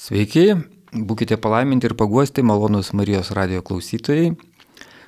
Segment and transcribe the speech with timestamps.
[0.00, 0.54] Sveiki,
[0.96, 4.30] būkite palaiminti ir paguosti malonus Marijos radio klausytojai.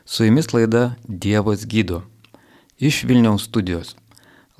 [0.04, 2.02] Su jumis laida Dievas gydo.
[2.76, 3.94] Iš Vilniaus studijos.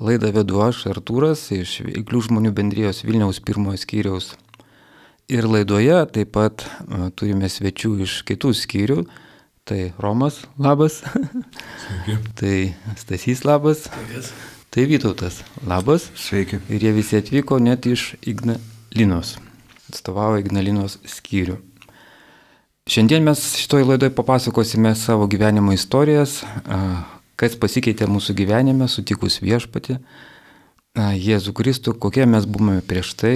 [0.01, 4.31] Laidą vedu aš, Artūras, iš Veiklių žmonių bendrijos Vilniaus pirmojo skyriaus.
[5.29, 8.99] Ir laidoje taip pat a, turime svečių iš kitų skyrių.
[9.69, 11.03] Tai Romas, labas.
[11.85, 12.19] Sveiki.
[12.41, 12.57] tai
[12.97, 13.85] Stasys, labas.
[13.85, 14.33] Sveikas.
[14.73, 16.09] Tai Vytautas, labas.
[16.17, 16.63] Sveiki.
[16.73, 19.37] Ir jie visi atvyko net iš Ignalinos.
[19.93, 21.59] Atstovavo Ignalinos skyrių.
[22.89, 26.41] Šiandien mes šitoje laidoje papasakosime savo gyvenimo istorijas,
[27.39, 29.99] kas pasikeitė mūsų gyvenime sutikus viešpati,
[30.93, 33.31] Jėzų Kristų, kokie mes buvome prieš tai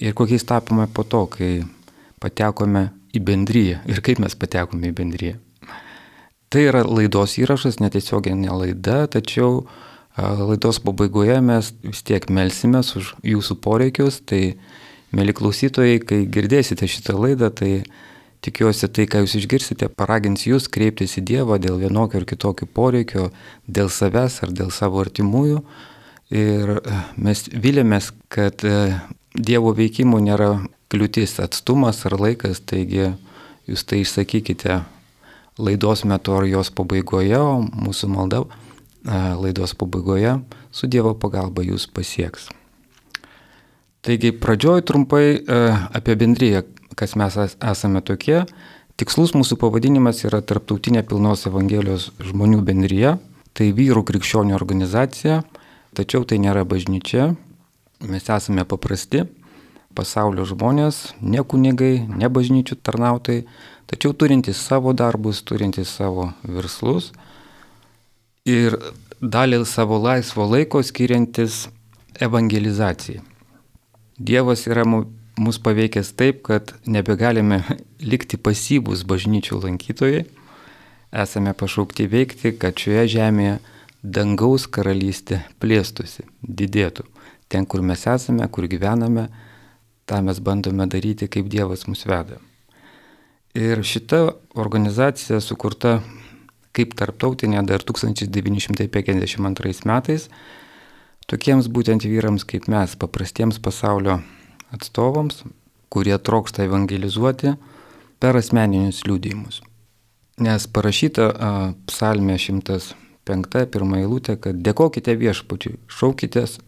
[0.00, 1.64] ir kokiais tapome po to, kai
[2.22, 5.40] patekome į bendryją ir kaip mes patekome į bendryją.
[6.50, 9.64] Tai yra laidos įrašas, netiesioginė laida, tačiau
[10.16, 14.22] laidos pabaigoje mes vis tiek melsimės už jūsų poreikius.
[14.26, 14.56] Tai,
[15.16, 17.82] mėly klausytojai, kai girdėsite šitą laidą, tai
[18.44, 23.28] tikiuosi tai, ką jūs išgirsite, paragins jūs kreiptis į Dievą dėl vienokio ir kitokio poreikio,
[23.66, 25.62] dėl savęs ar dėl savo artimųjų.
[26.30, 29.00] Ir e, mes vilėmės, kad e,
[29.34, 30.52] Dievo veikimų nėra
[30.90, 33.12] kliūtis atstumas ar laikas, taigi
[33.70, 34.80] jūs tai išsakykite
[35.60, 38.48] laidos metu ar jos pabaigoje, o mūsų malda e,
[39.42, 40.38] laidos pabaigoje
[40.70, 42.48] su Dievo pagalba jūs pasieks.
[44.00, 45.58] Taigi pradžioj trumpai e,
[45.92, 46.62] apie bendryją,
[46.96, 48.44] kas mes es- esame tokie.
[48.96, 53.18] Tikslus mūsų pavadinimas yra Tarptautinė pilnos Evangelijos žmonių bendryje.
[53.52, 55.42] Tai vyrų krikščionių organizacija,
[55.96, 57.34] tačiau tai nėra bažnyčia.
[58.00, 59.26] Mes esame paprasti
[59.94, 63.42] pasaulio žmonės, ne kunigai, ne bažnyčių tarnautojai,
[63.90, 67.10] tačiau turintys savo darbus, turintys savo verslus
[68.46, 68.78] ir
[69.20, 71.66] dalį savo laisvo laiko skiriantis
[72.22, 73.29] evangelizacijai.
[74.20, 75.08] Dievas yra mu-
[75.40, 77.62] mus paveikęs taip, kad nebegalime
[78.12, 80.26] likti pasyvus bažnyčių lankytojai.
[81.10, 83.56] Esame pašaukti veikti, kad šioje žemėje
[84.02, 87.08] dangaus karalystė plėstųsi, didėtų.
[87.50, 89.26] Ten, kur mes esame, kur gyvename,
[90.06, 92.38] tą mes bandome daryti, kaip Dievas mus veda.
[93.58, 95.98] Ir šita organizacija sukurta
[96.76, 100.28] kaip tarptautinė dar 1952 metais
[101.28, 104.20] tokiems būtent vyrams kaip mes, paprastiems pasaulio
[104.72, 105.42] atstovams,
[105.90, 107.56] kurie troksta evangelizuoti
[108.22, 109.60] per asmeninius liūdėjimus.
[110.40, 111.50] Nes parašyta a,
[111.90, 116.60] psalmė 105 pirmą eilutę, kad dėkokite viešpačiui, šaukitės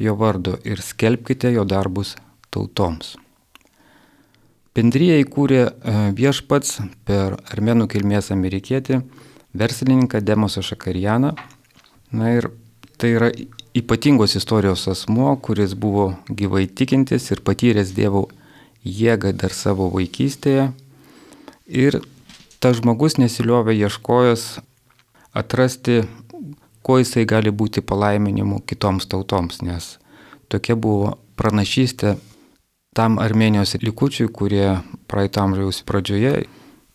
[0.00, 2.14] jo vardo ir skelbkite jo darbus
[2.52, 3.16] tautoms.
[4.70, 5.62] Bendryje įkūrė
[6.14, 9.00] viešpats per armenų kilmės amerikietį
[9.58, 11.34] verslininką Demosą Šakarianą.
[12.14, 12.48] Na ir
[13.00, 13.30] tai yra
[13.74, 18.26] ypatingos istorijos asmuo, kuris buvo gyvai tikintis ir patyręs Dievo
[18.84, 20.70] jėgą dar savo vaikystėje.
[21.64, 22.00] Ir
[22.60, 24.44] tas žmogus nesiliovė ieškojęs
[25.32, 26.02] atrasti,
[26.84, 29.96] kuo jisai gali būti palaiminimu kitoms tautoms, nes
[30.52, 32.16] tokia buvo pranašystė
[32.92, 36.48] tam Armenijos likučiui, kurie praeito amžiaus pradžioje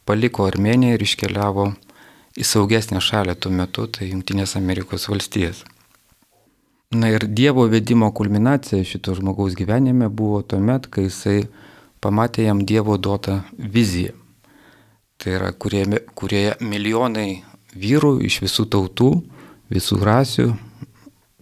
[0.05, 1.71] paliko Armeniją ir iškeliavo
[2.37, 5.63] į saugesnę šalį tuo metu, tai Junktinės Amerikos valstijas.
[6.95, 11.41] Na ir Dievo vedimo kulminacija šito žmogaus gyvenime buvo tuomet, kai jisai
[11.99, 14.13] pamatė jam Dievo duotą viziją.
[15.19, 17.41] Tai yra, kurioje, kurioje milijonai
[17.75, 19.09] vyrų iš visų tautų,
[19.75, 20.45] visų rasių,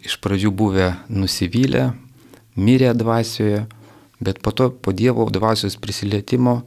[0.02, 1.84] iš pradžių buvę nusivylę,
[2.56, 3.66] mirę dvasioje,
[4.26, 6.64] bet po to po Dievo dvasios prisilietimo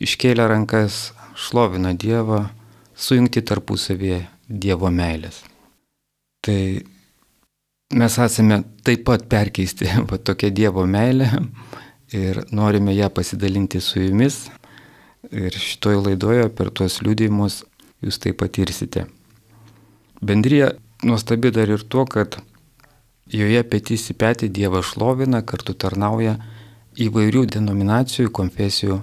[0.00, 2.46] iškėlė rankas, šlovina Dievą,
[2.96, 5.42] sujungti tarpusavėje Dievo meilės.
[6.40, 6.60] Tai
[7.90, 11.28] mes esame taip pat perkeisti va, tokia Dievo meilė
[12.14, 14.48] ir norime ją pasidalinti su jumis.
[15.30, 17.60] Ir šitoje laidoje per tuos liūdėjimus
[18.02, 19.04] jūs tai patirsite.
[20.22, 20.72] Bendrija
[21.04, 22.38] nuostabi dar ir tuo, kad
[23.30, 26.38] joje petys į petį Dievą šlovina, kartu tarnauja
[26.98, 28.98] įvairių denominacijų, konfesijų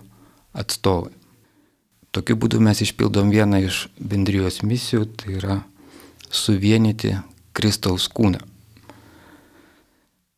[0.57, 1.13] atstovai.
[2.11, 5.61] Tokiu būdu mes išpildom vieną iš bendrijos misijų, tai yra
[6.33, 7.15] suvienyti
[7.53, 8.56] Kristaus kūną.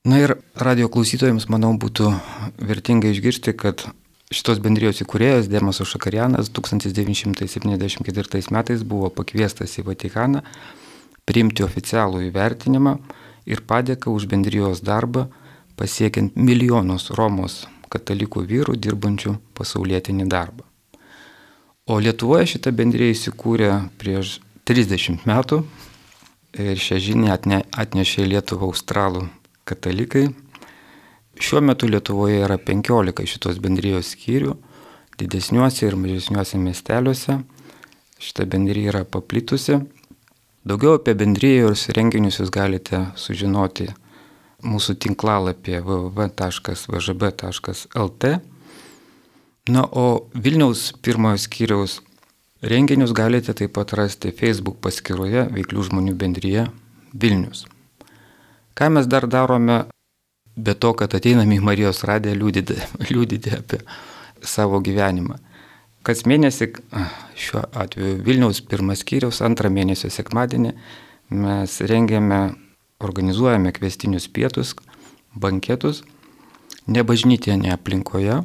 [0.07, 2.13] Na ir radio klausytojams, manau, būtų
[2.63, 3.83] vertinga išgirsti, kad
[4.31, 10.39] šitos bendrijos įkūrėjas Demas Ošakarianas 1974 metais buvo pakviestas į Vatikaną
[11.27, 12.95] priimti oficialų įvertinimą
[13.51, 15.27] ir padėką už bendrijos darbą
[15.75, 20.63] pasiekiant milijonus Romos katalikų vyrų dirbančių pasaulietinį darbą.
[21.91, 25.67] O Lietuvoje šita bendrėja įsikūrė prieš 30 metų
[26.55, 29.27] ir šią žinią atne, atnešė Lietuvą australų
[29.69, 30.25] katalikai.
[31.39, 34.57] Šiuo metu Lietuvoje yra 15 šitos bendrijos skyrių,
[35.21, 37.39] didesniuose ir mažesniuose miesteliuose.
[38.19, 39.79] Šita bendryja yra paplitusi.
[40.67, 43.87] Daugiau apie bendrijos renginius jūs galite sužinoti
[44.59, 47.03] mūsų tinklalapyje www.vžb.lt.
[49.69, 52.01] Na, o Vilniaus pirmojo skyriaus
[52.61, 56.67] renginius galite taip pat rasti Facebook paskyroje Veiklių žmonių bendryje
[57.13, 57.78] Vilnius.
[58.79, 59.81] Ką mes dar darome
[60.55, 62.77] be to, kad ateiname į Marijos radiją liūdyti,
[63.09, 63.81] liūdyti apie
[64.39, 65.35] savo gyvenimą.
[66.07, 66.69] Kas mėnesį,
[67.35, 70.71] šiuo atveju Vilniaus pirmas skyriaus, antrą mėnesio sekmadienį,
[71.35, 72.39] mes rengiame,
[73.03, 74.71] organizuojame kvestinius pietus,
[75.35, 76.05] banketus,
[76.87, 78.41] nebažnytėje aplinkoje,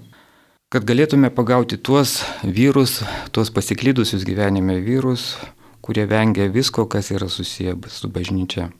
[0.75, 5.37] kad galėtume pagauti tuos vyrus, tuos pasiklydusius gyvenime vyrus,
[5.79, 8.73] kurie vengia visko, kas yra susiję su bažnyčia.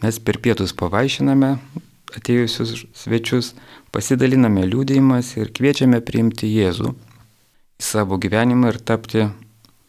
[0.00, 1.50] Mes per pietus pavaišiname
[2.16, 3.52] atėjusius svečius,
[3.94, 6.92] pasidaliname liūdėjimas ir kviečiame priimti Jėzų
[7.80, 9.28] į savo gyvenimą ir tapti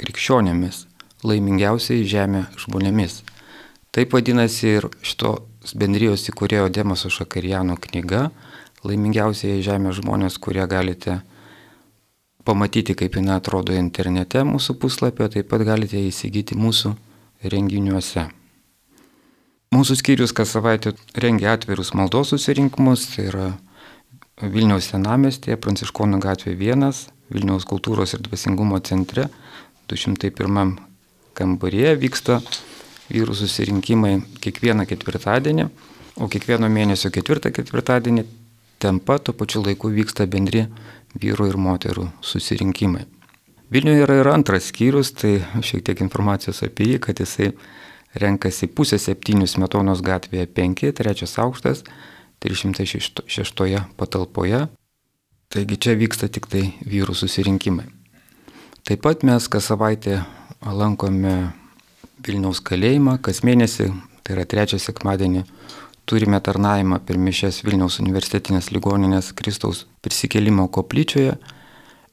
[0.02, 0.86] krikščionėmis,
[1.24, 3.22] laimingiausiai žemė žmonėmis.
[3.92, 8.30] Taip vadinasi ir šitos bendrijos įkūrėjo Demaso Šakariano knyga
[8.82, 11.20] Laimingiausiai žemė žmonės, kurie galite
[12.48, 16.96] pamatyti, kaip jinai atrodo internete mūsų puslapio, taip pat galite įsigyti mūsų
[17.54, 18.26] renginiuose.
[19.72, 20.92] Mūsų skyrius kas savaitę
[21.24, 23.46] rengia atvirus maldos susirinkimus, tai yra
[24.44, 26.84] Vilniaus senamestėje, Pranciškonų gatvė 1,
[27.32, 29.30] Vilniaus kultūros ir dvasingumo centre,
[29.88, 30.74] 201
[31.40, 32.42] kambaryje vyksta
[33.08, 35.70] vyrų susirinkimai kiekvieną ketvirtadienį,
[36.20, 38.26] o kiekvieno mėnesio ketvirtą ketvirtadienį
[38.84, 40.66] ten pat tuo pačiu laiku vyksta bendri
[41.16, 43.06] vyrų ir moterų susirinkimai.
[43.72, 47.54] Vilniuje yra ir antras skyrius, tai šiek tiek informacijos apie jį, kad jisai
[48.16, 51.84] renkasi pusę septynių Smetonos gatvėje 5, trečias aukštas,
[52.42, 54.68] 306 patalpoje.
[55.52, 57.88] Taigi čia vyksta tik tai vyrų susirinkimai.
[58.88, 60.24] Taip pat mes kas savaitę
[60.64, 61.52] lankome
[62.22, 63.90] Vilniaus kalėjimą, kas mėnesį,
[64.24, 65.44] tai yra trečią sekmadienį,
[66.06, 71.36] turime tarnavimą per mišęs Vilniaus universitetinės ligoninės Kristaus prisikėlimo koplyčioje.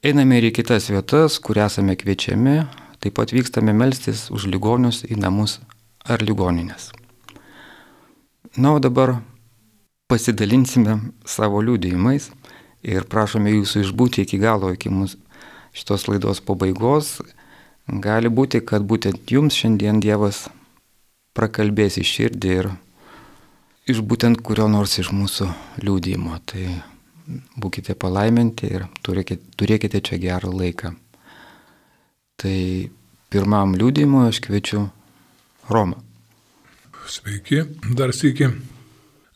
[0.03, 2.63] Einame ir į kitas vietas, kur esame kviečiami,
[3.03, 5.59] taip pat vykstame melstis už ligonius į namus
[6.09, 6.91] ar ligoninės.
[8.57, 9.19] Na, o dabar
[10.09, 10.97] pasidalinsime
[11.29, 12.31] savo liūdėjimais
[12.89, 15.21] ir prašome jūsų išbūti iki galo, iki mūsų
[15.77, 17.19] šitos laidos pabaigos.
[17.89, 20.47] Gali būti, kad būtent jums šiandien Dievas
[21.37, 22.71] prakalbės į širdį ir
[23.89, 25.49] iš būtent kurio nors iš mūsų
[25.85, 26.41] liūdėjimo.
[26.49, 26.65] Tai
[27.61, 30.95] būkite palaiminti ir turėkite, turėkite čia gerą laiką.
[32.39, 32.59] Tai
[33.33, 34.89] pirmam liūdėjimui aš kviečiu
[35.69, 36.01] Romą.
[37.09, 37.63] Sveiki,
[37.97, 38.51] dar sėki.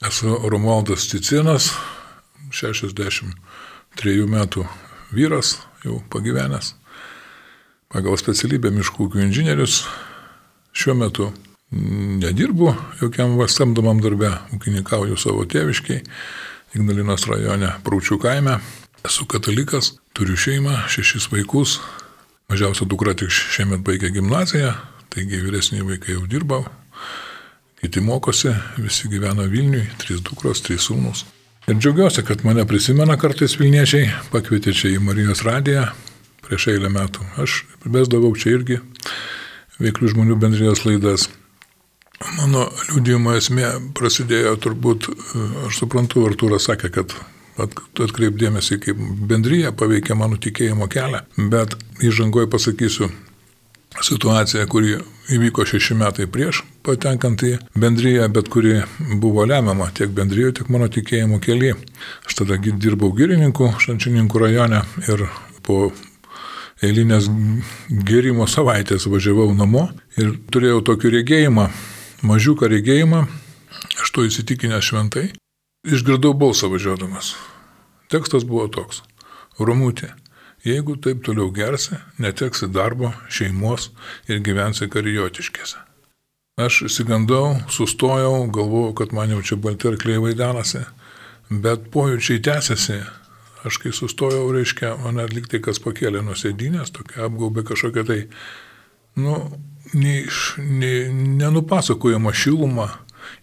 [0.02, 1.70] Esu Romualdas Ticinas,
[2.50, 4.64] 63 metų
[5.12, 6.74] vyras, jau pagyvenęs.
[7.92, 9.82] Pagal specialybę miškų ūkio inžinierius.
[10.72, 11.28] Šiuo metu
[11.72, 16.02] nedirbu jokiam vastamdomam darbe, ūkininkauju savo tėviškiai,
[16.72, 18.56] Ignalinos rajone Prūčių kaime.
[19.04, 21.82] Esu katalikas, turiu šeimą, šešis vaikus.
[22.48, 24.72] Mažiausia dukra tik šiemet baigė gimnaziją,
[25.12, 26.62] Taigi vyresniai vaikai jau dirba,
[27.82, 31.26] kiti mokosi, visi gyvena Vilniui, trys dukros, trys sūnus.
[31.68, 35.84] Ir džiaugiuosi, kad mane prisimena kartais Vilniečiai, pakvietė čia į Marijos radiją
[36.46, 37.26] prieš eilę metų.
[37.44, 38.80] Aš besdavau čia irgi
[39.82, 41.28] veiklių žmonių bendrijos laidas.
[42.38, 45.10] Mano liūdėjimo esmė prasidėjo turbūt,
[45.66, 47.14] aš suprantu, Artūras sakė, kad
[47.60, 53.10] atkreipdėmėsi, kaip bendryje paveikia mano tikėjimo kelią, bet įžangoje pasakysiu,
[54.00, 54.96] situacija, kuri
[55.32, 58.80] įvyko šeši metai prieš patenkant į bendryją, bet kuri
[59.20, 61.76] buvo lemiama tiek bendryje, tiek mano tikėjimo kelyje.
[62.26, 65.28] Aš tada dirbau girininku Šančininkų rajone ir
[65.66, 65.92] po
[66.82, 67.28] eilinės
[68.08, 69.86] gerimo savaitės važiavau namo
[70.18, 71.68] ir turėjau tokį regėjimą,
[72.26, 73.22] mažiuką regėjimą,
[74.02, 75.28] aš to įsitikinęs šventai,
[75.86, 77.36] išgirdau balsą važiuodamas.
[78.12, 79.04] Tekstas buvo toks.
[79.60, 80.10] Romutė,
[80.62, 83.88] Jeigu taip toliau gersi, neteksi darbo, šeimos
[84.30, 85.80] ir gyvensi karijotiškėse.
[86.62, 90.84] Aš įsigandau, sustojau, galvojau, kad man jau čia balterkliai vaidenasi,
[91.50, 93.00] bet pojūčiai tęsiasi.
[93.66, 98.20] Aš kai sustojau, reiškia, mane liktai kas pakėlė nuo sėdynės, tokia apgaubė kažkokia tai,
[99.18, 99.38] nu,
[99.94, 100.94] neiš, ne,
[101.42, 102.90] nenupasakojama šiluma.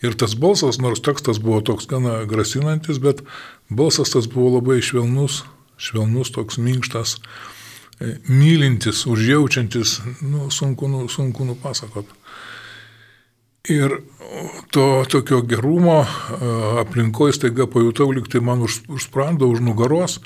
[0.04, 3.24] Ir tas balsas, nors tekstas buvo toks gana grasinantis, bet
[3.68, 5.44] balsas tas buvo labai švelnus,
[5.80, 7.18] švelnus, toks minkštas,
[8.00, 12.12] e, mylintis, užjaučiantis, nu, sunku, nu, sunku nupasakot.
[13.70, 14.00] Ir
[14.72, 16.00] to tokio gerumo
[16.80, 20.20] aplinkoje staiga pajutau, lyg tai man už, už sprando, už nugaros,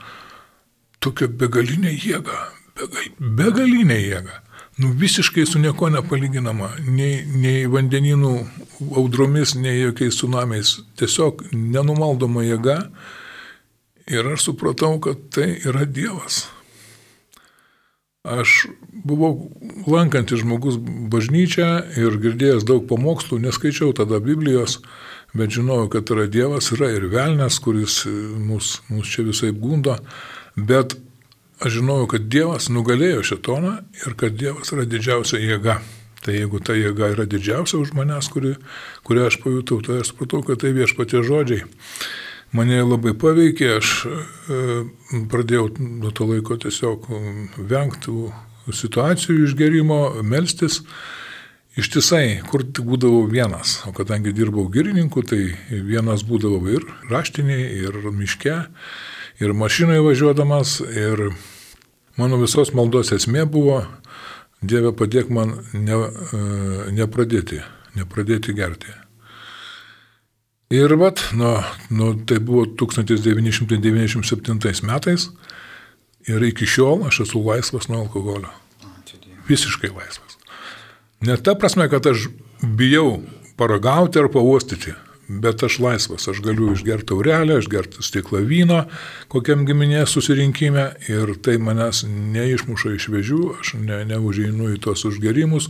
[1.03, 2.37] tokią begalinę jėgą,
[2.77, 4.39] begal, begalinę jėgą.
[4.77, 8.31] Nu, visiškai su nieko nepalyginama, nei, nei vandeninų
[8.97, 10.79] audromis, nei jokiais tsunamiais.
[10.97, 12.79] Tiesiog nenumaldoma jėga.
[14.07, 16.47] Ir aš supratau, kad tai yra Dievas.
[18.23, 18.65] Aš
[19.03, 19.51] buvau
[19.87, 20.75] lankantis žmogus
[21.11, 21.69] bažnyčią
[21.99, 24.77] ir girdėjęs daug pamokslų, neskaičiau tada Biblijos,
[25.35, 29.97] bet žinojau, kad yra Dievas, yra ir velnės, kuris mus, mus čia visai gundo,
[30.55, 30.97] bet
[31.63, 35.79] aš žinojau, kad Dievas nugalėjo šitoną ir kad Dievas yra didžiausia jėga.
[36.23, 38.55] Tai jeigu ta jėga yra didžiausia už manęs, kuri,
[39.03, 41.67] kurią aš pajutau, tai aš supratau, kad tai viešpatie žodžiai
[42.53, 44.61] mane labai paveikė, aš e,
[45.31, 47.09] pradėjau nuo to laiko tiesiog
[47.57, 48.13] vengti
[48.71, 50.83] situacijų išgerimo, melstis.
[51.73, 57.97] Ištisai, kur tik būdavau vienas, o kadangi dirbau girininku, tai vienas būdavau ir raštiniai, ir
[58.13, 58.59] miške,
[59.41, 61.31] ir mašinoje važiuodamas, ir
[62.21, 63.81] mano visos maldos esmė buvo,
[64.63, 66.43] Dieve padėk man ne, e,
[66.95, 67.59] nepradėti,
[67.97, 68.93] nepradėti gerti.
[70.73, 71.53] Ir vat, nu,
[71.93, 75.29] nu, tai buvo 1997 metais
[76.25, 78.49] ir iki šiol aš esu laisvas nuo alkoholio.
[79.47, 80.33] Visiškai laisvas.
[81.21, 82.27] Ne ta prasme, kad aš
[82.63, 83.21] bijau
[83.59, 84.93] paragauti ar pauostyti,
[85.27, 88.85] bet aš laisvas, aš galiu išgerti taurelę, išgerti stiklą vyno
[89.31, 95.65] kokiam giminės susirinkime ir tai manęs neišmuša iš vežių, aš ne, neužeinu į tos užgerimus,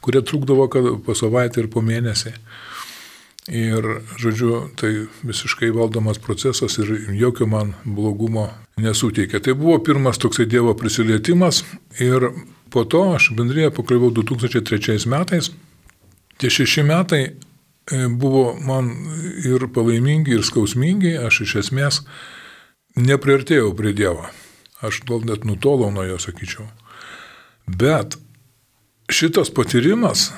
[0.00, 0.64] kurie trukdavo
[1.04, 2.32] po savaitę ir po mėnesį.
[3.46, 8.48] Ir, žodžiu, tai visiškai valdomas procesas ir jokio man blogumo
[8.82, 9.38] nesuteikė.
[9.38, 11.62] Tai buvo pirmas toksai Dievo prisilietimas
[12.02, 12.32] ir
[12.74, 15.52] po to aš bendrėje pakliuvau 2003 metais.
[16.42, 18.90] Tie šeši metai e, buvo man
[19.46, 22.02] ir palaimingi, ir skausmingi, aš iš esmės
[22.98, 24.26] nepriartėjau prie Dievo.
[24.82, 26.66] Aš gal net nutolau nuo jo, sakyčiau.
[27.66, 28.18] Bet
[29.06, 30.32] šitas patyrimas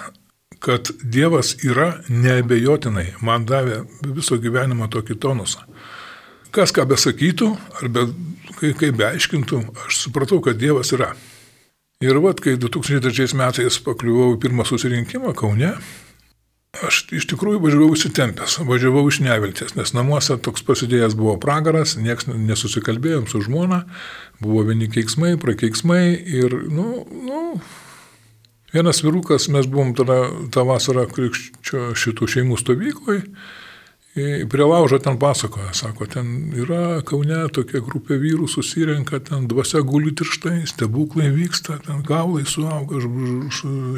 [0.65, 5.65] kad Dievas yra neabejotinai, man davė viso gyvenimo tokį tonusą.
[6.55, 7.49] Kas ką besakytų,
[7.79, 8.07] ar be,
[8.59, 11.13] kai, kai beaiškintų, aš supratau, kad Dievas yra.
[12.05, 15.73] Ir vad, kai 2003 metais pakliuvau į pirmą susirinkimą Kaune,
[16.87, 22.29] aš iš tikrųjų važiavau įsitempęs, važiavau iš nevilties, nes namuose toks pasidėjęs buvo pragaras, nieks
[22.31, 23.83] nesusikalbėjom su žmona,
[24.43, 27.43] buvo vieni keiksmai, prakeiksmai ir, nu, nu,
[28.73, 33.23] Vienas vyrukas, mes buvom tada tą vasarą krikščio šitų šeimų stovykloj,
[34.51, 40.13] prie laužo ten pasakoja, sako, ten yra Kaune tokia grupė vyrų susirenka, ten dvasia guli
[40.17, 43.01] tirštai, stebuklai vyksta, ten gaulai suauga,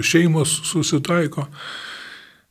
[0.06, 1.48] šeimos susitaiko.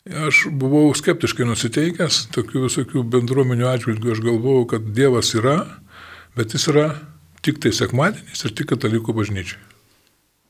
[0.09, 5.59] Aš buvau skeptiškai nusiteikęs, tokių visokių bendruomenių atžvilgių, aš galvojau, kad Dievas yra,
[6.35, 6.87] bet jis yra
[7.45, 9.61] tik tai sekmadienis ir tik katalikų bažnyčiai.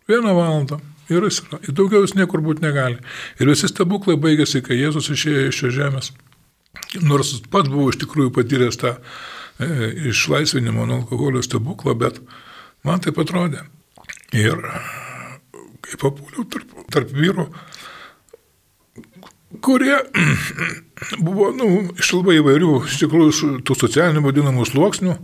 [0.10, 0.80] Vieną valandą.
[1.10, 1.60] Ir jis yra.
[1.66, 3.00] Ir daugiau jis niekur būti negali.
[3.42, 6.12] Ir visi stebuklai baigėsi, kai Jėzus išėjo iš šios žemės.
[7.02, 9.68] Nors pats buvau iš tikrųjų patyręs tą e,
[10.12, 12.22] išlaisvinimo nuo alkoholio stebuklą, bet
[12.86, 13.66] man tai atrodė.
[14.38, 14.62] Ir
[15.86, 17.48] kai papuoliau tarp, tarp vyrų,
[19.66, 19.98] kurie
[21.26, 25.16] buvo nu, iš labai įvairių, iš tikrųjų, tų socialinių vadinamų sluoksnių,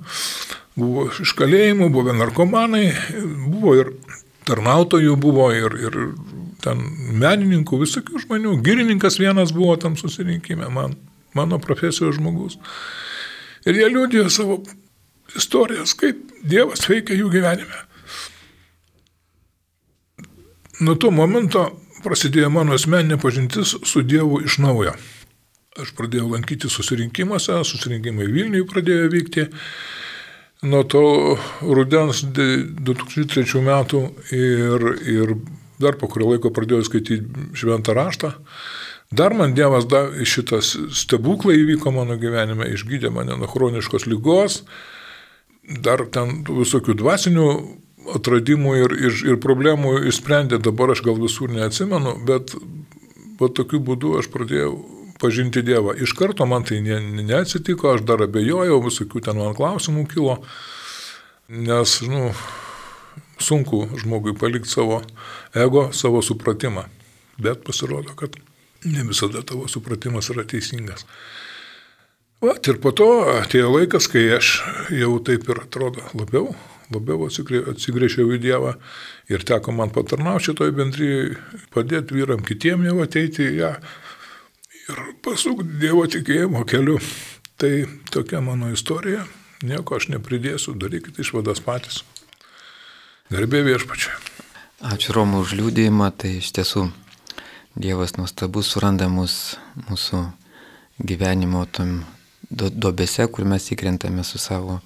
[0.80, 2.88] buvo iš kalėjimų, buvo narkomanai,
[3.46, 3.94] buvo ir
[4.46, 5.98] tarnautojų buvo ir, ir
[6.64, 6.82] ten
[7.22, 8.56] menininkų, visokių žmonių.
[8.66, 10.96] Girininkas vienas buvo tam susirinkime, man,
[11.38, 12.60] mano profesijos žmogus.
[13.66, 14.60] Ir jie liūdėjo savo
[15.36, 17.82] istorijas, kaip Dievas veikia jų gyvenime.
[20.86, 21.66] Nuo to momento
[22.06, 24.94] prasidėjo mano asmeninė pažintis su Dievu iš naujo.
[25.82, 29.48] Aš pradėjau lankyti susirinkimuose, susirinkimai Vilniuje pradėjo vykti
[30.64, 31.04] nuo to
[31.62, 34.02] rudens 2003 metų
[34.36, 35.36] ir, ir
[35.82, 38.32] dar po kurio laiko pradėjau skaityti šventą raštą.
[39.16, 44.64] Dar man Dievas davė šitas stebuklai įvyko mano gyvenime, išgydė mane nuo chroniškos lygos,
[45.86, 47.50] dar ten visokių dvasinių
[48.16, 52.54] atradimų ir, ir, ir problemų išsprendė, dabar aš gal visur neatsimenu, bet
[53.40, 54.74] va tokiu būdu aš pradėjau
[55.22, 55.96] pažinti Dievą.
[55.96, 60.40] Iš karto man tai ne, neatsitiko, aš dar abejojau, visokių ten man klausimų kilo,
[61.50, 62.30] nes, nu,
[63.40, 65.02] sunku žmogui palikti savo
[65.56, 66.86] ego, savo supratimą.
[67.38, 68.38] Bet pasirodo, kad
[68.86, 71.06] ne visada tavo supratimas yra teisingas.
[72.44, 74.60] Vat ir po to atėjo laikas, kai aš
[74.94, 76.50] jau taip ir atrodo labiau,
[76.94, 78.76] labiau atsigrėžiau į Dievą
[79.32, 81.38] ir teko man patarnauti šitoj bendryje,
[81.74, 83.72] padėti vyram kitiem jau ateiti į ją.
[84.90, 87.00] Ir pasuk Dievo tikėjimo keliu.
[87.56, 87.72] Tai
[88.12, 89.24] tokia mano istorija,
[89.64, 92.02] nieko aš nepridėsiu, darykite išvadas patys.
[93.32, 94.18] Garbė viešpačiai.
[94.86, 96.90] Ačiū Romų už liūdėjimą, tai iš tiesų
[97.76, 99.56] Dievas nuostabus suranda mus
[99.88, 100.22] mūsų
[101.00, 102.04] gyvenimo tom
[102.52, 104.82] dobėse, kur mes įkrentame su savo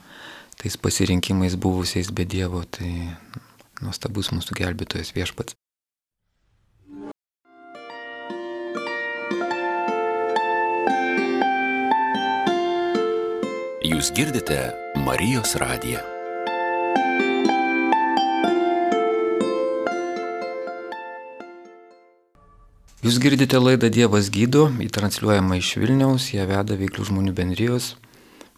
[0.61, 2.89] tais pasirinkimais buvusiais be Dievo, tai
[3.81, 5.58] nuostabus mūsų gelbėtojas viešpats.
[13.99, 14.55] Jūs girdite
[15.03, 15.99] Marijos radiją.
[23.03, 27.91] Jūs girdite laidą Dievas gydo, įtransliuojama iš Vilniaus, ją veda Veiklių žmonių bendrijos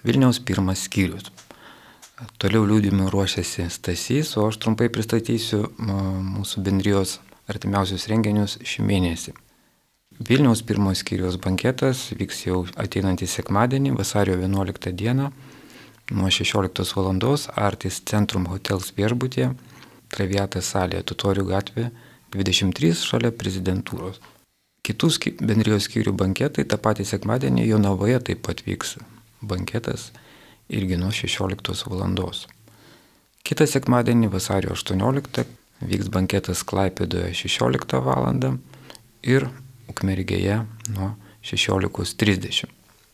[0.06, 1.34] Vilniaus pirmas skyrius.
[2.38, 7.18] Toliau liūdimų ruošiasi Stasys, o aš trumpai pristatysiu mūsų bendrijos
[7.50, 9.42] artimiausius renginius šį mėnesį.
[10.22, 15.32] Vilniaus pirmos skyriaus banketas vyks jau ateinantį sekmadienį, vasario 11 dieną,
[16.14, 17.38] nuo 16 val.
[17.56, 19.48] Artis Centrum Hotels viešbutė,
[20.14, 21.88] Traviatas salė, Tutorių gatvė
[22.36, 24.20] 23 šalia prezidentūros.
[24.86, 29.00] Kitus bendrijos skyrių banketai tą patį sekmadienį Jonavoje taip pat vyks
[29.42, 30.12] banketas
[30.70, 32.46] irgi nuo 16 val.
[33.42, 35.50] Kitą sekmadienį vasario 18
[35.82, 38.42] vyks banketas Klaipėdoje 16 val.
[39.24, 39.50] ir
[39.92, 40.62] Ukmergėje
[40.96, 41.14] nuo
[41.46, 42.70] 16.30.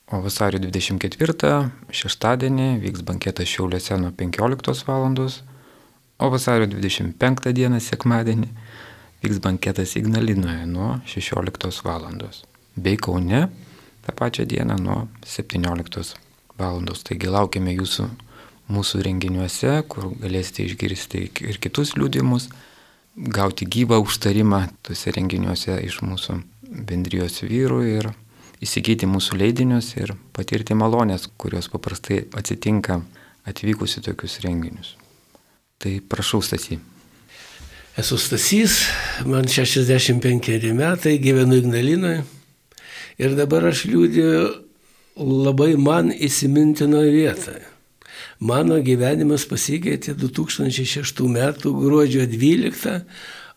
[0.08, 1.58] O vasario 24
[1.92, 5.08] šeštadienį vyks banketas Šiauliuose nuo 15 val.
[6.18, 8.48] O vasario 25 dieną sekmadienį
[9.24, 12.08] vyks banketas Ignalinoje nuo 16 val.
[12.78, 13.50] Bei Kaune
[14.06, 16.16] tą pačią dieną nuo 17
[16.58, 16.80] val.
[17.04, 18.08] Taigi laukiame jūsų
[18.72, 22.50] mūsų renginiuose, kur galėsite išgirsti ir kitus liūdimus,
[23.18, 28.10] gauti gyvą užtarimą tuose renginiuose iš mūsų bendrijos vyrų ir
[28.64, 33.02] įsigyti mūsų leidinius ir patirti malonės, kurios paprastai atsitinka
[33.48, 34.96] atvykus į tokius renginius.
[35.78, 36.80] Tai prašau, Stasy.
[37.98, 38.80] Esu Stasys,
[39.26, 42.24] man 65 metai, gyvenu Ignalinoje
[43.18, 44.46] ir dabar aš liūdėjau
[45.18, 47.66] labai man įsimintinoje vietoje.
[48.38, 51.40] Mano gyvenimas pasikeitė 2006 m.
[51.58, 53.00] gruodžio 12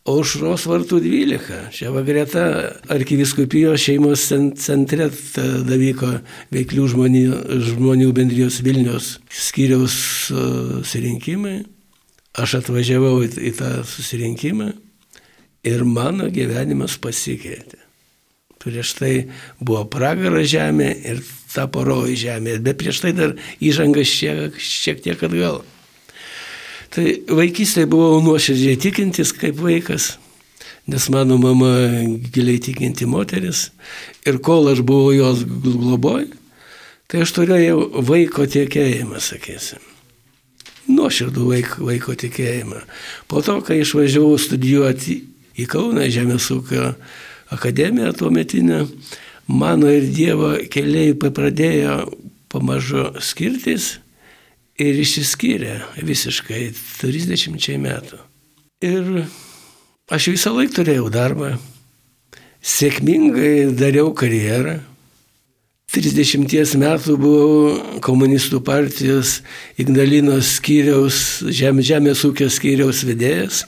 [0.08, 1.58] aušros vartų 12.
[1.74, 2.44] Čia va greta
[2.92, 4.26] arkiviskupijos šeimos
[4.60, 6.12] centre tada vyko
[6.54, 7.26] veiklių žmonių,
[7.70, 9.96] žmonių bendrijos Vilnius skyriaus
[10.30, 11.60] susirinkimai.
[12.40, 14.70] Aš atvažiavau į, į tą susirinkimą
[15.66, 17.80] ir mano gyvenimas pasikeitė.
[18.60, 19.12] Prieš tai
[19.58, 21.22] buvo pragara žemė ir
[21.54, 23.34] tapo rojų žemė, bet prieš tai dar
[23.64, 25.62] įžangas šiek, šiek tiek atgal.
[26.90, 30.16] Tai vaikystėje buvau nuoširdžiai tikintis kaip vaikas,
[30.90, 31.70] nes mano mama
[32.34, 33.68] giliai tikinti moteris
[34.26, 36.26] ir kol aš buvau jos globoj,
[37.06, 39.78] tai aš turėjau vaiko tiekėjimą, sakysim.
[40.90, 42.82] Nuoširdų vaiko, vaiko tikėjimą.
[43.30, 45.20] Po to, kai išvažiavau studijuoti
[45.62, 46.90] į Kauną Žemės ūkio
[47.54, 48.82] akademiją tuo metinę,
[49.46, 52.00] mano ir Dievo keliai pradėjo
[52.50, 54.00] pamažu skirtis
[54.80, 58.20] ir išsiskyrė visiškai 30 metų.
[58.84, 59.24] Ir
[60.10, 61.54] aš visą laiką turėjau darbą,
[62.64, 64.78] sėkmingai dariau karjerą.
[65.90, 69.40] 30 metų buvau komunistų partijos
[69.80, 73.64] Ignalinos skyriaus, žem, žemės ūkio skyriaus vedėjas.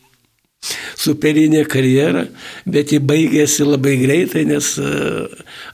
[1.03, 2.29] Superinė karjera,
[2.62, 4.90] bet ji baigėsi labai greitai, nes e,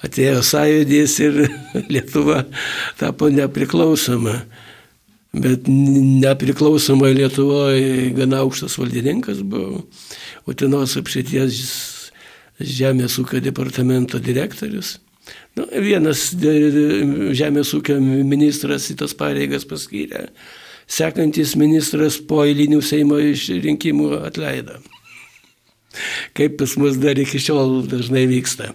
[0.08, 1.42] atėjo sąjūdys ir
[1.92, 2.46] Lietuva
[2.96, 4.38] tapo nepriklausoma
[5.32, 9.84] bet nepriklausomai Lietuvoje gana aukštas valdininkas buvo,
[10.48, 11.58] Utinos apšėties
[12.58, 14.96] žemės ūkio departamento direktorius.
[15.58, 16.30] Nu, vienas
[17.36, 20.28] žemės ūkio ministras į tas pareigas paskyrė,
[20.88, 24.80] sekantis ministras po eilinių Seimo išrinkimų atleido.
[26.36, 28.72] Kaip pas mus dar iki šiol dažnai vyksta.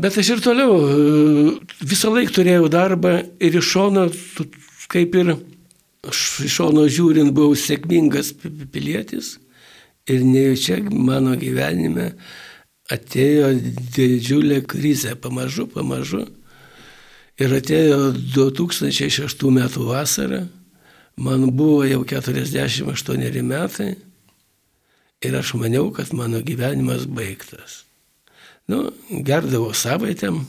[0.00, 0.74] Bet aš ir toliau
[1.84, 4.08] visą laiką turėjau darbą ir iš šono
[4.90, 5.34] kaip ir
[6.08, 8.32] aš iš šono žiūrint buvau sėkmingas
[8.72, 9.36] pilietis
[10.10, 12.12] ir nejučia mano gyvenime
[12.92, 13.52] atėjo
[13.96, 16.24] didžiulė krizė pamažu, pamažu.
[17.40, 20.44] Ir atėjo 2006 metų vasara,
[21.16, 23.94] man buvo jau 48 metai
[25.24, 27.82] ir aš maniau, kad mano gyvenimas baigtas.
[28.70, 30.44] Nu, gerdavau savaitėm,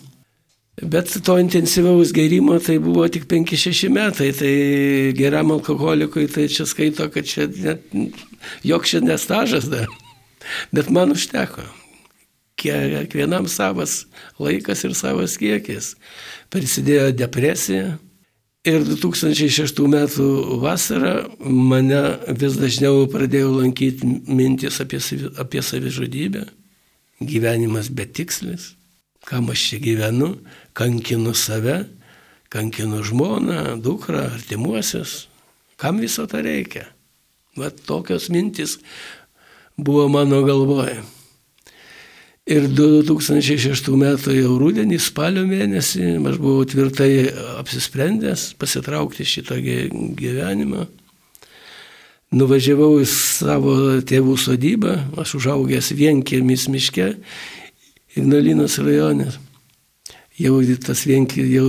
[0.82, 7.08] Bet to intensyvaus gerimo tai buvo tik 5-6 metai, tai geram alkoholikui tai čia skaito,
[7.14, 7.88] kad čia net,
[8.64, 9.88] joks čia nestažas dar.
[10.76, 11.64] Bet man užteko.
[12.56, 14.06] kiekvienam savas
[14.40, 15.96] laikas ir savas kiekis.
[16.50, 17.98] Prisidėjo depresija.
[18.66, 20.28] Ir 2006 metų
[20.64, 22.02] vasarą mane
[22.40, 25.00] vis dažniau pradėjo lankyti mintis apie,
[25.38, 26.48] apie savižudybę.
[27.22, 28.74] Gyvenimas betikslis.
[29.26, 30.36] Kam aš čia gyvenu,
[30.76, 31.86] kankinu save,
[32.52, 35.26] kankinu žmoną, dukrą, artimuosius.
[35.80, 36.90] Kam viso to reikia?
[37.56, 38.78] Vat tokios mintis
[39.78, 41.00] buvo mano galvoje.
[42.46, 49.58] Ir 2006 metų jau rūdienį, spalio mėnesį, aš buvau tvirtai apsisprendęs pasitraukti šitą
[50.20, 50.86] gyvenimą.
[52.36, 57.16] Nuvažiavau į savo tėvų sodybą, aš užaugęs vienkiemis miške,
[58.16, 59.40] Ignalinos rajonės.
[60.36, 61.68] Jau tas vienkiemis, jau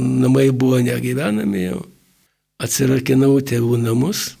[0.00, 1.84] namai buvo negyvenami jau.
[2.60, 4.34] Atsirakinau tėvų namus,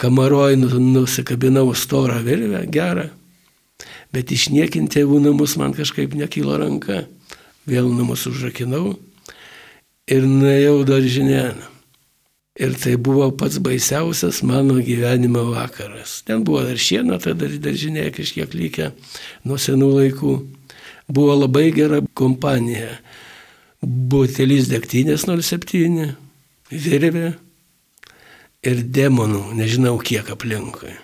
[0.00, 3.08] kamaroj nusikabinau storą virvę, gerą,
[4.14, 7.02] bet išniekinti tėvų namus man kažkaip nekylo ranka.
[7.68, 8.94] Vėl namus užrakinau
[10.08, 11.58] ir nuėjau daržinėn.
[12.58, 16.22] Ir tai buvo pats baisiausias mano gyvenimo vakaras.
[16.26, 18.88] Ten buvo dar šiena, tada daržinėje kažkiek lygia
[19.46, 20.32] nuo senų laikų.
[21.08, 22.98] Buvo labai gera kompanija.
[23.80, 26.08] Butelis degtinės 07,
[26.72, 27.28] virvė,
[28.66, 30.94] ir demonų, nežinau kiek aplinkui.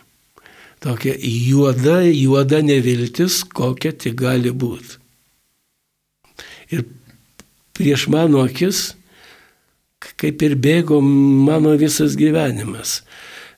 [0.84, 4.98] Tokia juoda, juoda neviltis, kokia tik gali būti.
[6.74, 6.84] Ir
[7.76, 8.90] prieš mano akis,
[10.20, 13.02] kaip ir bėgo mano visas gyvenimas.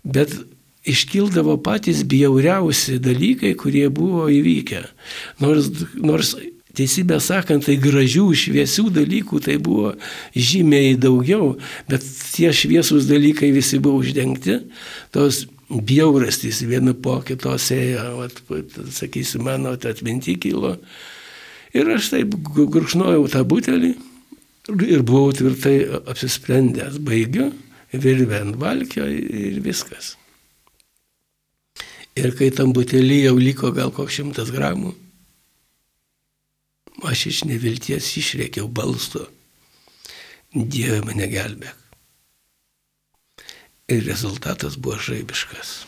[0.05, 0.35] Bet
[0.87, 4.85] iškildavo patys bjauriausi dalykai, kurie buvo įvykę.
[5.43, 6.37] Nors, nors
[6.77, 9.95] Teisybę sakant, tai gražių, šviesių dalykų tai buvo
[10.37, 11.55] žymiai daugiau,
[11.89, 14.59] bet tie šviesūs dalykai visi buvo uždengti,
[15.15, 18.29] tos bjaurastys viena po kitos ėjo,
[18.93, 20.75] sakysiu, mano atminti kilo.
[21.73, 23.95] Ir aš taip gurkšnojau tą butelį
[24.85, 25.79] ir buvau tvirtai
[26.13, 27.55] apsisprendęs, baigiu,
[27.97, 30.17] virvę ant valkio ir viskas.
[32.17, 34.95] Ir kai tam butelį jau liko gal koks šimtas gramų,
[37.05, 39.27] Aš iš nevilties išrėkiau balsu.
[40.55, 41.83] Dieve mane gelbėk.
[43.93, 45.85] Ir rezultatas buvo žaibiškas.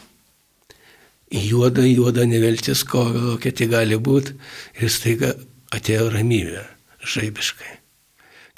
[1.33, 4.37] Juoda, juoda neviltis, kokia tai gali būti,
[4.81, 5.33] ir staiga
[5.75, 6.63] atėjo ramybė,
[7.03, 7.73] žaibiškai.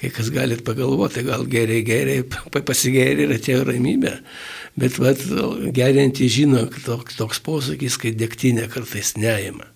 [0.00, 2.24] Kai kas galit pagalvoti, gal geriai, geriai,
[2.56, 4.14] pasigeriai ir atėjo ramybė,
[4.80, 5.20] bet vat,
[5.76, 9.68] geriantį žino, toks, toks posakis, kai degtinė kartais neima.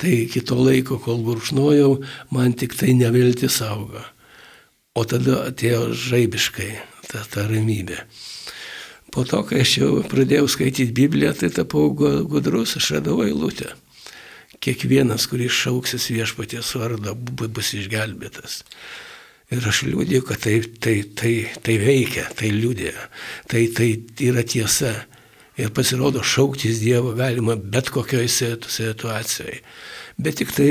[0.00, 1.98] Tai iki to laiko, kol gurkšnojau,
[2.32, 4.06] man tik tai neviltis auga.
[4.96, 6.70] O tada atėjo žaibiškai
[7.10, 8.00] ta, ta ramybė.
[9.12, 13.70] Po to, kai aš jau pradėjau skaityti Bibliją, tai tapau gudrus, aš radau eilutę.
[14.60, 18.62] Kiekvienas, kuris šauksis viešpaties vardą, bus išgelbėtas.
[19.54, 22.90] Ir aš liūdėjau, kad tai, tai, tai, tai veikia, tai liūdė,
[23.46, 23.92] tai, tai
[24.26, 24.94] yra tiesa.
[25.56, 29.62] Ir pasirodo, šauktis Dievo galima bet kokioje situacijoje.
[30.20, 30.68] Bet tik tai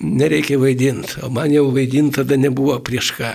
[0.00, 3.34] nereikia vaidinti, o man jau vaidinti tada nebuvo prieš ką.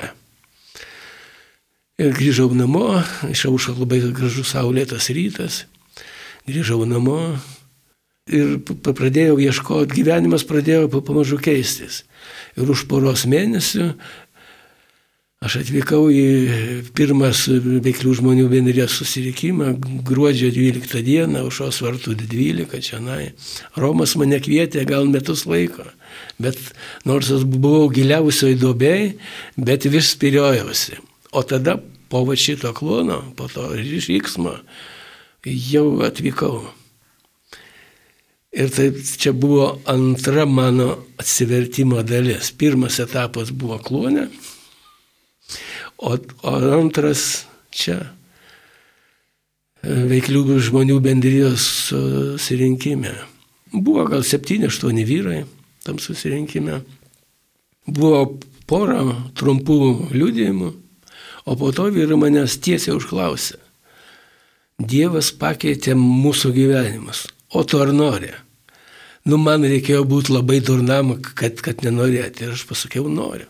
[2.02, 5.65] Ir grįžau namo, išaušo labai gražus saulėtas rytas,
[6.50, 7.20] grįžau namo
[8.32, 12.02] ir pradėjau ieškoti, gyvenimas pradėjo pamažu keistis.
[12.58, 13.91] Ir už poros mėnesių
[15.41, 16.25] Aš atvykau į
[16.93, 19.71] pirmas veiklių žmonių bendrijos susirinkimą
[20.06, 22.99] gruodžio 12 dieną, užos vartų 12 čia.
[23.73, 25.88] Romas mane kvietė gal metus laiko,
[26.38, 26.60] bet
[27.10, 29.08] nors aš buvau giliausioje duobėje,
[29.58, 31.01] bet vis spiriojausi.
[31.34, 31.80] O tada
[32.13, 34.54] po va šito klono, po to ryšyksmo,
[35.73, 36.62] jau atvykau.
[38.54, 42.54] Ir tai čia buvo antra mano atsivertimo dalis.
[42.54, 44.30] Pirmas etapas buvo klonė
[46.02, 48.00] O, o antras čia
[49.82, 53.16] veiklių žmonių bendrijos susirinkime.
[53.72, 55.42] Buvo gal 7-8 vyrai
[55.84, 56.82] tam susirinkime.
[57.90, 58.38] Buvo
[58.70, 59.02] pora
[59.38, 60.70] trumpų liūdėjimų,
[61.50, 63.58] o po to vyrai manęs tiesiai užklausė.
[64.82, 68.32] Dievas pakeitė mūsų gyvenimus, o tu ar nori?
[69.26, 72.48] Nu, man reikėjo būti labai durnam, kad, kad nenorėti.
[72.48, 73.46] Ir aš pasakiau, noriu.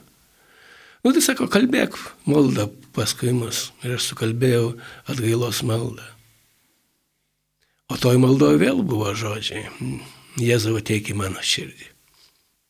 [1.01, 1.95] Nu, tai sako, kalbėk
[2.29, 3.69] maldą paskui mus.
[3.81, 4.75] Ir aš sukalbėjau
[5.09, 6.05] atgailos maldą.
[7.91, 9.65] O toj maldoje vėl buvo žodžiai.
[10.39, 11.89] Jėzau ateik į mano širdį.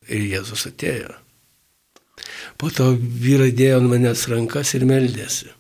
[0.10, 1.12] Ir Jėzus atėjo.
[2.58, 5.52] Po to vyrai dėjo ant manęs rankas ir meldėsi.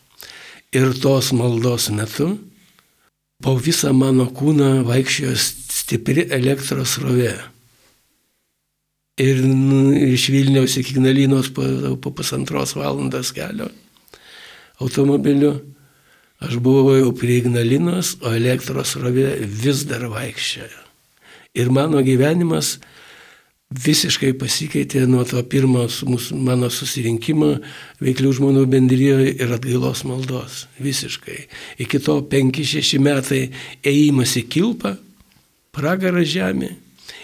[0.73, 2.31] Ir tos maldos metu
[3.43, 7.35] po visą mano kūną vaikščiojo stipri elektros rovė.
[9.21, 9.41] Ir
[10.09, 11.65] iš Vilniaus iki Ignalinos po,
[12.01, 13.69] po pusantros valandos kelio
[14.81, 15.59] automobiliu.
[16.41, 20.79] Aš buvau jau prie Ignalinos, o elektros rovė vis dar vaikščiojo.
[21.53, 22.79] Ir mano gyvenimas
[23.71, 25.85] visiškai pasikeitė nuo to pirmo
[26.43, 27.53] mano susirinkimo
[28.03, 30.65] veiklių žmonių bendrijoje ir atgailos maldos.
[30.81, 31.45] Visiškai.
[31.85, 33.43] Iki to 5-6 metai
[33.85, 34.95] ėjimas į kilpą,
[35.75, 36.73] pragarą žemė.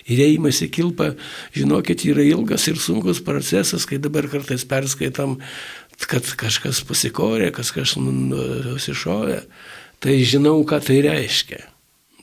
[0.08, 1.10] Ir ėjimas į kilpą,
[1.56, 5.36] žinokit, yra ilgas ir sunkus procesas, kai dabar kartais perskaitam,
[6.08, 9.42] kad kažkas pasikorė, kažkas nusišovė.
[10.00, 11.60] Tai žinau, ką tai reiškia.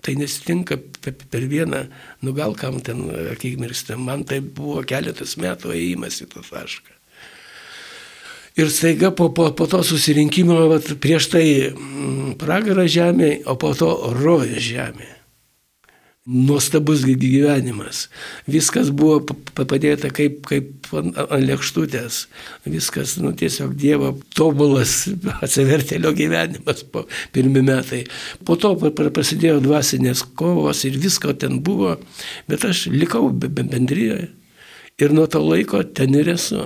[0.05, 1.87] Tai nesitinka per vieną,
[2.25, 6.92] nu gal kam ten akimirkstam, man tai buvo keletas metų ėjimas į tą tašką.
[8.61, 13.73] Ir staiga po, po, po to susirinkimo, vat, prieš tai mm, pragarą žemė, o po
[13.75, 15.11] to roja žemė
[16.25, 18.07] nuostabus gyvenimas.
[18.49, 19.21] Viskas buvo
[19.55, 22.21] padėta kaip, kaip ant lėkštutės.
[22.65, 25.05] Viskas, nu, tiesiog Dievo tobulas
[25.45, 28.05] atsivertėlio gyvenimas po pirmi metai.
[28.45, 31.99] Po to prasidėjo dvasinės kovos ir visko ten buvo,
[32.49, 34.31] bet aš likau bendryje.
[35.03, 36.65] Ir nuo to laiko ten ir esu.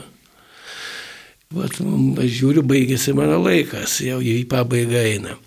[1.56, 5.38] Vat, aš žiūriu, baigėsi mano laikas, jau į pabaigą eina.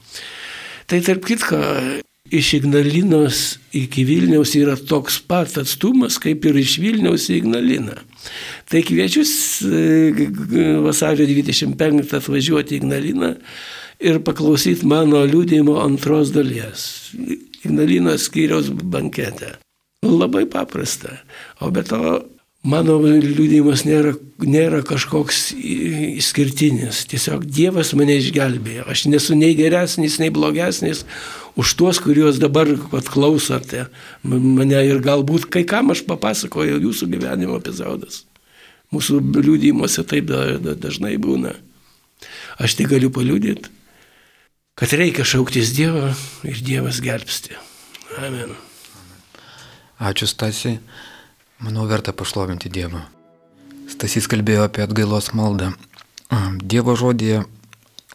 [0.89, 1.59] Tai tarp kitko,
[2.31, 7.97] iš Ignalinos iki Vilniaus yra toks pat atstumas, kaip ir iš Vilniaus į Ignaliną.
[8.71, 9.25] Tai kviečiu
[9.67, 10.27] e,
[10.85, 13.33] vasario 25 atvažiuoti į Ignaliną
[14.01, 16.85] ir paklausyti mano liūdėjimo antros dalies.
[17.65, 19.57] Ignalinos skyriaus bankete.
[20.01, 21.19] Labai paprasta.
[21.61, 22.21] O be to
[22.61, 24.11] Mano liūdėjimas nėra,
[24.45, 27.07] nėra kažkoks išskirtinis.
[27.09, 28.85] Tiesiog Dievas mane išgelbėjo.
[28.85, 31.01] Aš nesu nei geresnis, nei blogesnis
[31.59, 32.69] už tuos, kuriuos dabar
[33.11, 33.87] klausote
[34.23, 38.23] mane ir galbūt kai kam aš papasakoju jūsų gyvenimo epizodas.
[38.91, 41.53] Mūsų liūdėjimuose taip dažnai būna.
[42.59, 43.71] Aš tik galiu paliūdėti,
[44.75, 46.11] kad reikia šauktis Dievo
[46.47, 47.55] ir Dievas gelbsti.
[48.19, 48.51] Amen.
[50.01, 50.79] Ačiū Stasi.
[51.61, 53.05] Manau, verta pašlovinti Dievą.
[53.91, 55.71] Stasys kalbėjo apie atgailos maldą.
[56.59, 57.43] Dievo žodėje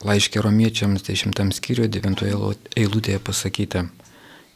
[0.04, 2.24] laiškė romiečiams 10 skyriuje 9
[2.76, 3.86] eilutėje pasakyta,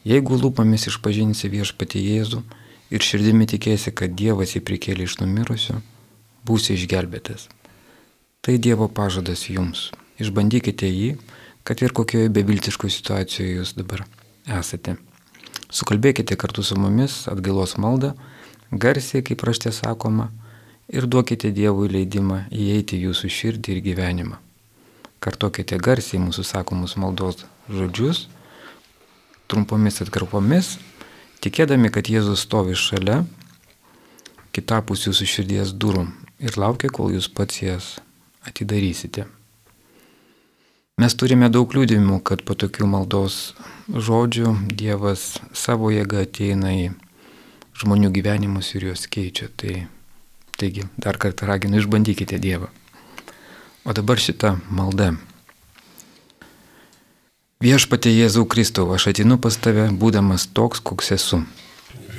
[0.05, 2.43] jeigu lūpomis išpažinsi viešpati Jėzų
[2.91, 5.81] ir širdimi tikėsi, kad Dievas jį prikėlė iš numirusių,
[6.45, 7.49] būsi išgelbėtas.
[8.41, 9.91] Tai Dievo pažadas jums.
[10.21, 11.15] Išbandykite jį,
[11.65, 14.05] kad ir kokioje beviltiškoje situacijoje jūs dabar
[14.61, 14.97] esate.
[15.71, 18.13] Sukalbėkite kartu su mumis atgailos maldą
[18.71, 20.31] garsiai, kaip raštė sakoma,
[20.89, 24.50] ir duokite Dievui leidimą įeiti jūsų širdį ir gyvenimą.
[25.21, 28.25] Kartokite garsiai mūsų sakomus maldos žodžius,
[29.53, 30.79] trumpomis atkarpomis,
[31.45, 33.25] tikėdami, kad Jėzus stovi šalia,
[34.57, 36.07] kitapus jūsų širdies durų
[36.41, 37.91] ir laukia, kol jūs pats jas
[38.49, 39.27] atidarysite.
[41.01, 43.55] Mes turime daug liūdimų, kad po tokių maldos
[43.89, 46.91] žodžių Dievas savo jėgą ateina į
[47.81, 49.49] žmonių gyvenimus ir juos keičia.
[49.57, 49.87] Tai,
[50.61, 52.69] taigi, dar kartą raginu, išbandykite Dievą.
[53.85, 55.15] O dabar šita malda.
[57.61, 61.43] Viešpatie Jėzau Kristau, aš atinu pas tave, būdamas toks, koks esu.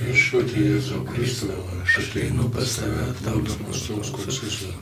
[0.01, 4.73] Viešpatie Jėzau Kristau, aš atinu pas tave, būdamas toks, koks esu.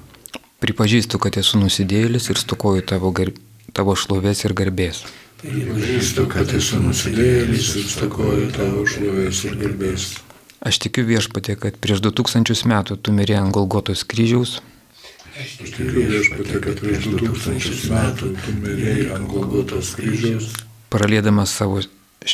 [0.59, 3.31] Pripažįstu, kad esu nusidėjėlis ir stokoju tavo, gar...
[3.75, 5.03] tavo šlovės ir garbės.
[5.39, 10.09] Pripažįstu, kad esu nusidėjėlis ir stokoju tavo šlovės ir garbės.
[10.59, 14.59] Aš tikiu viešpatė, kad prieš 2000 metų tu mirė ant Golgotos kryžiaus.
[15.39, 20.49] Aš tikiu viešpatė, kad prieš 2000 metų tu mirė ant Golgotos kryžiaus.
[20.91, 21.79] Pralėdamas savo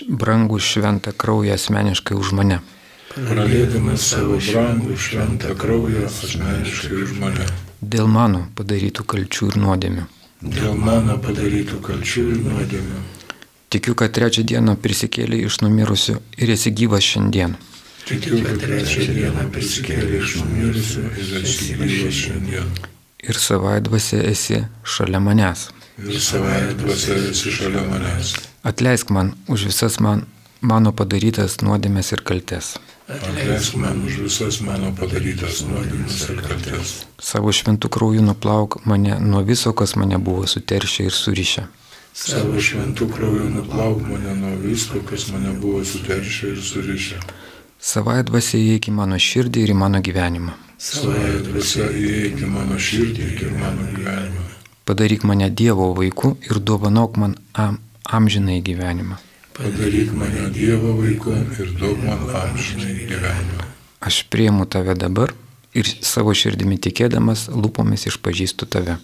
[0.10, 2.58] brangų šventą kraują asmeniškai už mane.
[3.14, 7.46] Pralėdamas savo brangų šventą kraują asmeniškai už mane.
[7.96, 10.08] Dėl mano padarytų kalčių ir nuodėmių.
[10.58, 13.04] Dėl mano padarytų kalčių ir nuodėmių.
[13.70, 17.54] Tikiu, kad trečią dieną prisikėlė iš numirusių ir esi gyvas šiandien.
[18.10, 22.76] Tikiu, kad trečią dieną prisikėlė iš numirusių ir esi gyvas šiandien.
[23.26, 25.70] Ir savai dvasia esi šalia manęs.
[25.98, 28.36] Ir savai dvasia esi šalia manęs.
[28.64, 30.26] Atleisk man už visas man,
[30.62, 32.76] mano padarytas nuodėmės ir kaltes.
[33.10, 36.94] Atleisk man už visas mano padarytas nuodėmės ir kaltes.
[37.22, 41.66] Savo šventų krauju nuplauk mane nuo viso, kas mane buvo suteršę ir surišę.
[42.16, 47.24] Savo šventų krauju nuplauk mane nuo visko, kas mane buvo suteršę ir surišę.
[47.80, 50.65] Savai dvasia įeik į mano širdį ir į mano gyvenimą.
[50.86, 54.44] Savai dvasia įeik į mano širdį ir mano gyvenimą.
[54.86, 59.18] Padaryk mane Dievo vaiku ir dovanok man am, amžinai gyvenimą.
[59.58, 63.66] Padaryk mane Dievo vaiku ir duok man amžinai gyvenimą.
[64.06, 65.34] Aš prieimu tave dabar
[65.74, 69.00] ir savo širdimi tikėdamas lūpomis išpažįstu tave.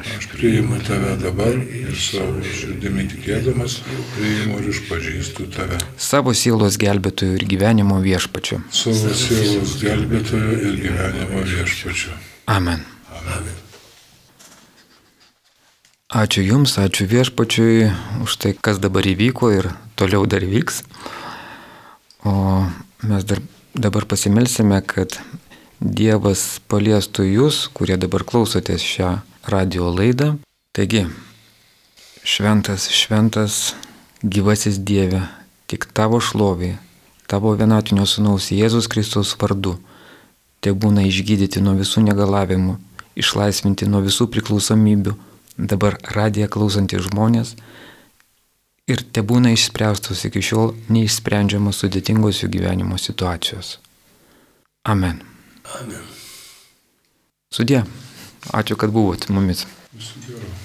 [0.00, 3.78] Aš priimu tave dabar ir savo širdimi tikėdamas,
[4.16, 5.78] priimu ir išpažįstu tave.
[5.96, 8.60] Savo sielos gelbėtojų ir gyvenimo viešpačiu.
[8.68, 12.12] Savo sielos gelbėtojo ir gyvenimo viešpačiu.
[12.52, 12.84] Amen.
[16.16, 17.88] Ačiū Jums, ačiū viešpačiui
[18.22, 20.84] už tai, kas dabar įvyko ir toliau dar vyks.
[22.22, 22.62] O
[23.02, 23.40] mes dar,
[23.74, 25.18] dabar pasimelsime, kad
[25.80, 29.10] Dievas paliestų Jūs, kurie dabar klausotės šią
[29.48, 30.36] radio laidą.
[30.76, 31.06] Taigi,
[32.24, 33.74] šventas, šventas,
[34.22, 35.22] gyvasis Dieve,
[35.70, 36.76] tik Tavo šlovė,
[37.26, 39.76] Tavo vienatinio sunaus Jėzus Kristus vardu,
[40.60, 42.76] te būna išgydyti nuo visų negalavimų,
[43.18, 45.16] išlaisvinti nuo visų priklausomybių,
[45.56, 47.56] dabar radiją klausantys žmonės
[48.86, 53.76] ir te būna išspręstos iki šiol neišsprendžiamos sudėtingos jų gyvenimo situacijos.
[54.86, 55.22] Amen.
[55.80, 56.02] Amen.
[57.50, 57.82] Sudė.
[58.52, 59.66] Ačiū, kad buvot mumis.
[59.92, 60.56] Visu geru.